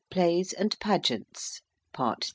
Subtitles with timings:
[0.09, 1.61] PLAYS AND PAGEANTS.
[1.93, 2.29] PART III.